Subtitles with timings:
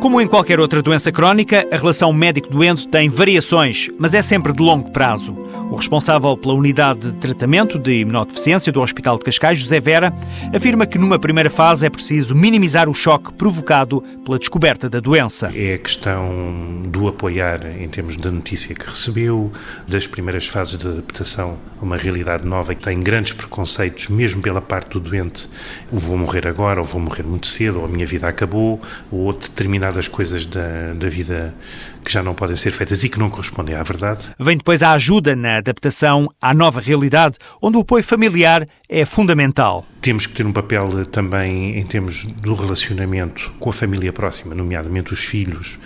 [0.00, 4.62] Como em qualquer outra doença crónica, a relação médico-doente tem variações, mas é sempre de
[4.62, 5.49] longo prazo.
[5.70, 10.12] O responsável pela unidade de tratamento de imunodeficiência do Hospital de Cascais, José Vera,
[10.52, 15.52] afirma que numa primeira fase é preciso minimizar o choque provocado pela descoberta da doença.
[15.54, 19.52] É a questão do apoiar em termos da notícia que recebeu,
[19.86, 24.60] das primeiras fases de adaptação a uma realidade nova que tem grandes preconceitos, mesmo pela
[24.60, 25.48] parte do doente.
[25.92, 30.08] Vou morrer agora, ou vou morrer muito cedo, ou a minha vida acabou, ou determinadas
[30.08, 31.54] coisas da, da vida
[32.04, 34.30] que já não podem ser feitas e que não correspondem à verdade.
[34.38, 39.86] Vem depois a ajuda na adaptação à nova realidade, onde o apoio familiar é fundamental.
[40.00, 45.12] Temos que ter um papel também em termos do relacionamento com a família próxima, nomeadamente
[45.12, 45.78] os filhos,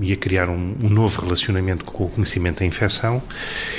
[0.00, 3.22] e a criar um, um, novo relacionamento com o conhecimento da infecção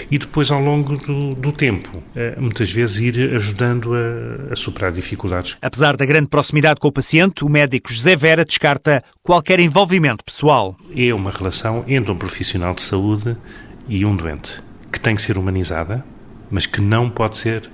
[0.10, 4.92] e depois, ao longo do, do tempo, eh, muitas vezes ir ajudando a, a, superar
[4.92, 5.58] dificuldades.
[5.62, 10.76] Apesar da grande proximidade com o paciente, o médico José Vera descarta qualquer envolvimento pessoal.
[10.96, 13.38] É uma relação entre um profissional de saúde
[13.88, 16.04] e um doente, que tem que ser humanizada,
[16.50, 17.70] mas que não pode ser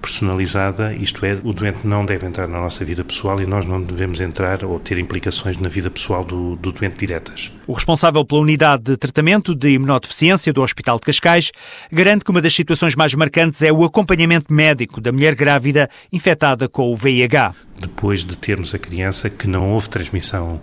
[0.00, 3.82] personalizada, isto é, o doente não deve entrar na nossa vida pessoal e nós não
[3.82, 7.50] devemos entrar ou ter implicações na vida pessoal do, do doente diretas.
[7.66, 11.50] O responsável pela unidade de tratamento de imunodeficiência do Hospital de Cascais
[11.90, 16.68] garante que uma das situações mais marcantes é o acompanhamento médico da mulher grávida infectada
[16.68, 17.54] com o VIH.
[17.78, 20.60] Depois de termos a criança que não houve transmissão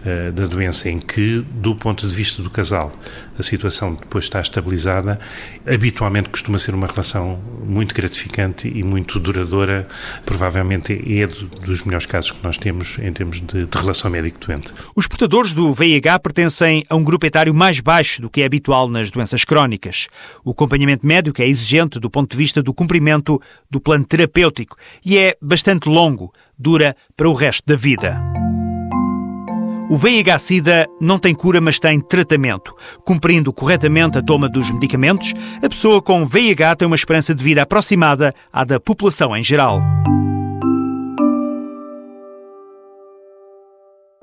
[0.00, 2.96] uh, da doença, em que, do ponto de vista do casal,
[3.38, 5.20] a situação depois está estabilizada,
[5.66, 9.86] habitualmente costuma ser uma relação muito gratificante e muito duradoura.
[10.24, 14.72] Provavelmente é dos melhores casos que nós temos em termos de, de relação médico-doente.
[14.94, 18.88] Os portadores do VIH pertencem a um grupo etário mais baixo do que é habitual
[18.88, 20.06] nas doenças crónicas.
[20.44, 25.16] O acompanhamento médico é exigente do ponto de vista do cumprimento do plano terapêutico e
[25.16, 28.20] é bastante longo, dura para o resto da vida.
[29.88, 32.74] O VIH-Sida não tem cura, mas tem tratamento.
[33.02, 37.62] Cumprindo corretamente a toma dos medicamentos, a pessoa com VIH tem uma esperança de vida
[37.62, 39.80] aproximada à da população em geral.